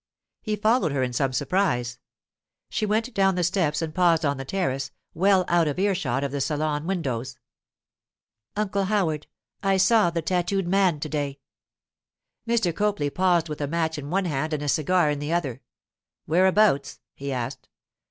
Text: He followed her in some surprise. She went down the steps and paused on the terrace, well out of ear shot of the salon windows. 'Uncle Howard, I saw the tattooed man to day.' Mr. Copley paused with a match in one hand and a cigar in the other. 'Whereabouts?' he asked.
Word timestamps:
He 0.41 0.55
followed 0.55 0.91
her 0.93 1.03
in 1.03 1.13
some 1.13 1.31
surprise. 1.31 1.99
She 2.71 2.87
went 2.87 3.13
down 3.13 3.35
the 3.35 3.43
steps 3.43 3.83
and 3.83 3.93
paused 3.93 4.25
on 4.25 4.37
the 4.37 4.45
terrace, 4.45 4.89
well 5.13 5.45
out 5.47 5.67
of 5.67 5.77
ear 5.77 5.93
shot 5.93 6.23
of 6.23 6.31
the 6.31 6.41
salon 6.41 6.87
windows. 6.87 7.37
'Uncle 8.55 8.85
Howard, 8.85 9.27
I 9.61 9.77
saw 9.77 10.09
the 10.09 10.23
tattooed 10.23 10.67
man 10.67 10.99
to 11.01 11.09
day.' 11.09 11.39
Mr. 12.47 12.75
Copley 12.75 13.11
paused 13.11 13.47
with 13.47 13.61
a 13.61 13.67
match 13.67 13.99
in 13.99 14.09
one 14.09 14.25
hand 14.25 14.53
and 14.53 14.63
a 14.63 14.67
cigar 14.69 15.11
in 15.11 15.19
the 15.19 15.33
other. 15.33 15.61
'Whereabouts?' 16.25 16.99
he 17.13 17.31
asked. 17.31 17.69